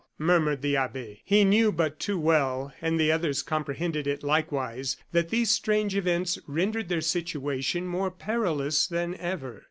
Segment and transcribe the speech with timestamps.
[0.17, 1.21] murmured the abbe.
[1.23, 6.39] He knew but too well, and the others comprehended it likewise, that these strange events
[6.47, 9.59] rendered their situation more perilous than ever.